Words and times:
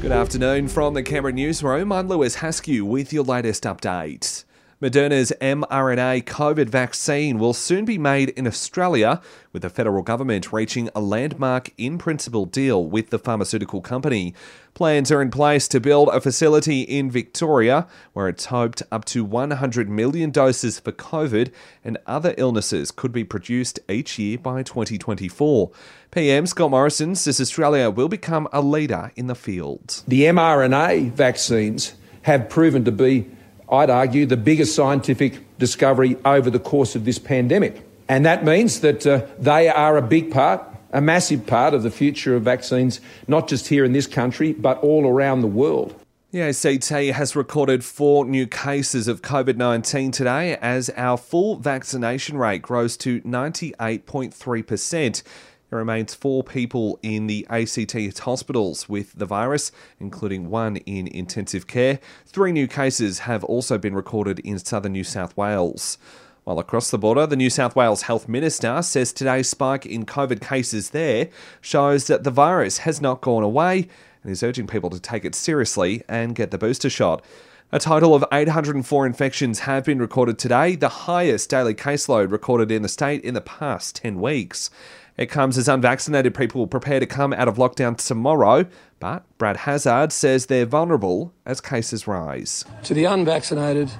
Good 0.00 0.12
afternoon 0.12 0.68
from 0.68 0.94
the 0.94 1.02
Canberra 1.02 1.32
Newsroom. 1.32 1.90
I'm 1.90 2.06
Lewis 2.06 2.36
Haskew 2.36 2.84
with 2.84 3.12
your 3.12 3.24
latest 3.24 3.64
update. 3.64 4.45
Moderna's 4.82 5.32
mRNA 5.40 6.24
COVID 6.24 6.68
vaccine 6.68 7.38
will 7.38 7.54
soon 7.54 7.86
be 7.86 7.96
made 7.96 8.28
in 8.30 8.46
Australia, 8.46 9.22
with 9.50 9.62
the 9.62 9.70
federal 9.70 10.02
government 10.02 10.52
reaching 10.52 10.90
a 10.94 11.00
landmark 11.00 11.72
in 11.78 11.96
principle 11.96 12.44
deal 12.44 12.84
with 12.84 13.08
the 13.08 13.18
pharmaceutical 13.18 13.80
company. 13.80 14.34
Plans 14.74 15.10
are 15.10 15.22
in 15.22 15.30
place 15.30 15.66
to 15.68 15.80
build 15.80 16.10
a 16.10 16.20
facility 16.20 16.82
in 16.82 17.10
Victoria 17.10 17.86
where 18.12 18.28
it's 18.28 18.44
hoped 18.46 18.82
up 18.92 19.06
to 19.06 19.24
100 19.24 19.88
million 19.88 20.30
doses 20.30 20.78
for 20.78 20.92
COVID 20.92 21.50
and 21.82 21.96
other 22.06 22.34
illnesses 22.36 22.90
could 22.90 23.12
be 23.12 23.24
produced 23.24 23.80
each 23.88 24.18
year 24.18 24.36
by 24.36 24.62
2024. 24.62 25.70
PM 26.10 26.44
Scott 26.44 26.70
Morrison 26.70 27.14
says 27.14 27.40
Australia 27.40 27.88
will 27.88 28.08
become 28.08 28.46
a 28.52 28.60
leader 28.60 29.10
in 29.16 29.26
the 29.26 29.34
field. 29.34 30.02
The 30.06 30.24
mRNA 30.24 31.12
vaccines 31.12 31.94
have 32.24 32.50
proven 32.50 32.84
to 32.84 32.92
be 32.92 33.30
I'd 33.68 33.90
argue, 33.90 34.26
the 34.26 34.36
biggest 34.36 34.74
scientific 34.74 35.40
discovery 35.58 36.16
over 36.24 36.50
the 36.50 36.58
course 36.58 36.94
of 36.94 37.04
this 37.04 37.18
pandemic. 37.18 37.82
And 38.08 38.24
that 38.24 38.44
means 38.44 38.80
that 38.80 39.06
uh, 39.06 39.26
they 39.38 39.68
are 39.68 39.96
a 39.96 40.02
big 40.02 40.30
part, 40.30 40.64
a 40.92 41.00
massive 41.00 41.46
part 41.46 41.74
of 41.74 41.82
the 41.82 41.90
future 41.90 42.36
of 42.36 42.42
vaccines, 42.42 43.00
not 43.26 43.48
just 43.48 43.68
here 43.68 43.84
in 43.84 43.92
this 43.92 44.06
country, 44.06 44.52
but 44.52 44.78
all 44.78 45.06
around 45.06 45.40
the 45.40 45.48
world. 45.48 46.00
The 46.32 46.42
ACT 46.42 47.16
has 47.16 47.34
recorded 47.34 47.84
four 47.84 48.24
new 48.24 48.46
cases 48.46 49.08
of 49.08 49.22
COVID 49.22 49.56
19 49.56 50.10
today 50.10 50.56
as 50.56 50.90
our 50.90 51.16
full 51.16 51.56
vaccination 51.56 52.36
rate 52.36 52.62
grows 52.62 52.96
to 52.98 53.20
98.3%. 53.22 55.22
There 55.70 55.78
remains 55.78 56.14
four 56.14 56.44
people 56.44 56.98
in 57.02 57.26
the 57.26 57.46
ACT 57.50 58.20
hospitals 58.20 58.88
with 58.88 59.14
the 59.14 59.26
virus, 59.26 59.72
including 59.98 60.48
one 60.48 60.76
in 60.78 61.08
intensive 61.08 61.66
care. 61.66 61.98
Three 62.24 62.52
new 62.52 62.68
cases 62.68 63.20
have 63.20 63.42
also 63.42 63.76
been 63.76 63.94
recorded 63.94 64.38
in 64.40 64.60
southern 64.60 64.92
New 64.92 65.02
South 65.02 65.36
Wales. 65.36 65.98
While 66.44 66.60
across 66.60 66.92
the 66.92 66.98
border, 66.98 67.26
the 67.26 67.34
New 67.34 67.50
South 67.50 67.74
Wales 67.74 68.02
Health 68.02 68.28
Minister 68.28 68.80
says 68.80 69.12
today's 69.12 69.48
spike 69.48 69.84
in 69.84 70.06
COVID 70.06 70.40
cases 70.40 70.90
there 70.90 71.30
shows 71.60 72.06
that 72.06 72.22
the 72.22 72.30
virus 72.30 72.78
has 72.78 73.00
not 73.00 73.20
gone 73.20 73.42
away 73.42 73.88
and 74.22 74.30
is 74.30 74.44
urging 74.44 74.68
people 74.68 74.90
to 74.90 75.00
take 75.00 75.24
it 75.24 75.34
seriously 75.34 76.04
and 76.08 76.36
get 76.36 76.52
the 76.52 76.58
booster 76.58 76.88
shot. 76.88 77.24
A 77.72 77.80
total 77.80 78.14
of 78.14 78.24
804 78.32 79.06
infections 79.06 79.58
have 79.60 79.84
been 79.84 79.98
recorded 79.98 80.38
today, 80.38 80.76
the 80.76 80.88
highest 80.88 81.50
daily 81.50 81.74
caseload 81.74 82.30
recorded 82.30 82.70
in 82.70 82.82
the 82.82 82.88
state 82.88 83.24
in 83.24 83.34
the 83.34 83.40
past 83.40 83.96
10 83.96 84.20
weeks. 84.20 84.70
It 85.16 85.26
comes 85.26 85.58
as 85.58 85.66
unvaccinated 85.66 86.32
people 86.32 86.68
prepare 86.68 87.00
to 87.00 87.06
come 87.06 87.32
out 87.32 87.48
of 87.48 87.56
lockdown 87.56 87.96
tomorrow, 87.96 88.66
but 89.00 89.24
Brad 89.36 89.56
Hazzard 89.56 90.12
says 90.12 90.46
they're 90.46 90.64
vulnerable 90.64 91.32
as 91.44 91.60
cases 91.60 92.06
rise. 92.06 92.64
To 92.84 92.94
the 92.94 93.06
unvaccinated, 93.06 93.90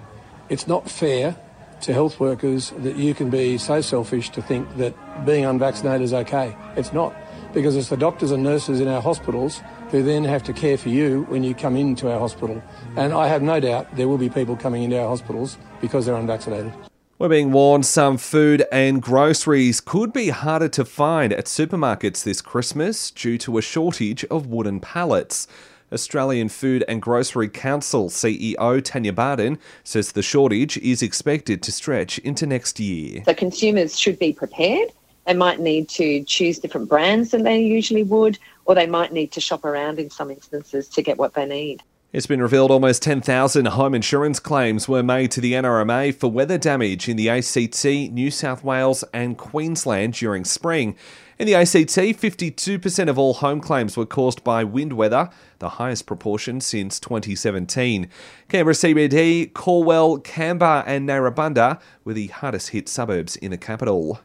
it's 0.48 0.68
not 0.68 0.88
fair 0.88 1.34
to 1.80 1.92
health 1.92 2.20
workers 2.20 2.72
that 2.78 2.94
you 2.94 3.14
can 3.14 3.30
be 3.30 3.58
so 3.58 3.80
selfish 3.80 4.30
to 4.30 4.42
think 4.42 4.76
that 4.76 4.94
being 5.26 5.44
unvaccinated 5.44 6.02
is 6.02 6.14
okay. 6.14 6.56
It's 6.76 6.92
not, 6.92 7.16
because 7.56 7.74
it's 7.74 7.88
the 7.88 7.96
doctors 7.96 8.32
and 8.32 8.42
nurses 8.42 8.80
in 8.80 8.86
our 8.86 9.00
hospitals 9.00 9.62
who 9.90 10.02
then 10.02 10.22
have 10.22 10.42
to 10.42 10.52
care 10.52 10.76
for 10.76 10.90
you 10.90 11.22
when 11.30 11.42
you 11.42 11.54
come 11.54 11.74
into 11.74 12.12
our 12.12 12.18
hospital. 12.18 12.62
And 12.96 13.14
I 13.14 13.28
have 13.28 13.40
no 13.40 13.58
doubt 13.60 13.96
there 13.96 14.08
will 14.08 14.18
be 14.18 14.28
people 14.28 14.56
coming 14.56 14.82
into 14.82 15.00
our 15.00 15.08
hospitals 15.08 15.56
because 15.80 16.04
they're 16.04 16.16
unvaccinated. 16.16 16.70
We're 17.18 17.30
being 17.30 17.52
warned 17.52 17.86
some 17.86 18.18
food 18.18 18.66
and 18.70 19.00
groceries 19.00 19.80
could 19.80 20.12
be 20.12 20.28
harder 20.28 20.68
to 20.68 20.84
find 20.84 21.32
at 21.32 21.46
supermarkets 21.46 22.24
this 22.24 22.42
Christmas 22.42 23.10
due 23.10 23.38
to 23.38 23.56
a 23.56 23.62
shortage 23.62 24.22
of 24.26 24.48
wooden 24.48 24.78
pallets. 24.78 25.48
Australian 25.90 26.50
Food 26.50 26.84
and 26.86 27.00
Grocery 27.00 27.48
Council 27.48 28.10
CEO 28.10 28.84
Tanya 28.84 29.14
Barden 29.14 29.58
says 29.82 30.12
the 30.12 30.22
shortage 30.22 30.76
is 30.78 31.00
expected 31.00 31.62
to 31.62 31.72
stretch 31.72 32.18
into 32.18 32.44
next 32.44 32.78
year. 32.78 33.22
So 33.24 33.32
consumers 33.32 33.98
should 33.98 34.18
be 34.18 34.34
prepared. 34.34 34.90
They 35.26 35.34
might 35.34 35.60
need 35.60 35.88
to 35.90 36.22
choose 36.24 36.58
different 36.58 36.88
brands 36.88 37.32
than 37.32 37.42
they 37.42 37.60
usually 37.60 38.04
would, 38.04 38.38
or 38.64 38.74
they 38.74 38.86
might 38.86 39.12
need 39.12 39.32
to 39.32 39.40
shop 39.40 39.64
around 39.64 39.98
in 39.98 40.10
some 40.10 40.30
instances 40.30 40.88
to 40.90 41.02
get 41.02 41.18
what 41.18 41.34
they 41.34 41.46
need. 41.46 41.82
It's 42.12 42.26
been 42.26 42.40
revealed 42.40 42.70
almost 42.70 43.02
10,000 43.02 43.66
home 43.66 43.94
insurance 43.94 44.38
claims 44.38 44.88
were 44.88 45.02
made 45.02 45.32
to 45.32 45.40
the 45.40 45.52
NRMA 45.54 46.14
for 46.14 46.30
weather 46.30 46.56
damage 46.56 47.08
in 47.08 47.16
the 47.16 47.28
ACT, 47.28 47.84
New 47.84 48.30
South 48.30 48.62
Wales, 48.62 49.04
and 49.12 49.36
Queensland 49.36 50.14
during 50.14 50.44
spring. 50.44 50.96
In 51.38 51.46
the 51.46 51.56
ACT, 51.56 51.74
52% 51.74 53.08
of 53.10 53.18
all 53.18 53.34
home 53.34 53.60
claims 53.60 53.96
were 53.96 54.06
caused 54.06 54.42
by 54.42 54.64
wind 54.64 54.94
weather, 54.94 55.28
the 55.58 55.70
highest 55.70 56.06
proportion 56.06 56.60
since 56.62 56.98
2017. 57.00 58.08
Canberra 58.48 58.74
CBD, 58.74 59.52
Calwell, 59.52 60.22
Canberra, 60.24 60.84
and 60.86 61.06
Narrabundah 61.06 61.78
were 62.04 62.14
the 62.14 62.28
hardest 62.28 62.70
hit 62.70 62.88
suburbs 62.88 63.36
in 63.36 63.50
the 63.50 63.58
capital. 63.58 64.20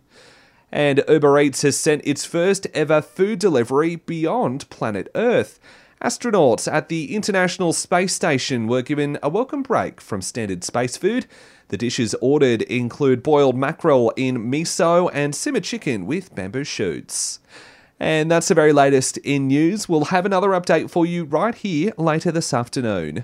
And 0.72 1.04
Uber 1.10 1.40
Eats 1.40 1.64
has 1.64 1.78
sent 1.78 2.02
its 2.06 2.24
first 2.24 2.66
ever 2.74 3.02
food 3.02 3.40
delivery 3.40 3.98
beyond 3.98 4.70
planet 4.70 5.10
Earth. 5.16 5.60
Astronauts 6.02 6.72
at 6.72 6.90
the 6.90 7.14
International 7.14 7.74
Space 7.74 8.14
Station 8.14 8.68
were 8.68 8.82
given 8.82 9.20
a 9.22 9.30
welcome 9.30 9.62
break 9.62 10.02
from 10.02 10.22
standard 10.22 10.64
space 10.64 10.98
food. 10.98 11.28
The 11.68 11.78
dishes 11.78 12.16
ordered 12.22 12.64
include 12.64 13.22
boiled 13.22 13.56
mackerel 13.56 14.12
in 14.16 14.50
miso 14.50 15.12
and 15.14 15.36
simmered 15.36 15.64
chicken 15.64 16.06
with 16.06 16.34
bamboo 16.34 16.64
shoots. 16.64 17.40
And 18.00 18.32
that's 18.32 18.48
the 18.48 18.56
very 18.56 18.74
latest 18.74 19.18
in 19.18 19.48
news. 19.48 19.88
We'll 19.88 20.06
have 20.06 20.26
another 20.26 20.50
update 20.50 20.90
for 20.90 21.06
you 21.06 21.24
right 21.24 21.54
here 21.54 21.94
later 21.98 22.32
this 22.32 22.52
afternoon. 22.52 23.20